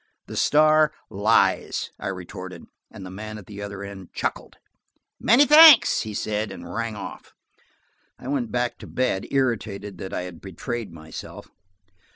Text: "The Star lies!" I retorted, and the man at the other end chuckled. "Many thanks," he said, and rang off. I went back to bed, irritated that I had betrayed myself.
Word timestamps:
"The 0.25 0.35
Star 0.35 0.91
lies!" 1.11 1.91
I 1.99 2.07
retorted, 2.07 2.65
and 2.89 3.05
the 3.05 3.11
man 3.11 3.37
at 3.37 3.45
the 3.45 3.61
other 3.61 3.83
end 3.83 4.11
chuckled. 4.13 4.57
"Many 5.19 5.45
thanks," 5.45 6.01
he 6.01 6.15
said, 6.15 6.51
and 6.51 6.73
rang 6.73 6.95
off. 6.95 7.35
I 8.17 8.27
went 8.27 8.51
back 8.51 8.79
to 8.79 8.87
bed, 8.87 9.27
irritated 9.29 9.99
that 9.99 10.11
I 10.11 10.23
had 10.23 10.41
betrayed 10.41 10.91
myself. 10.91 11.49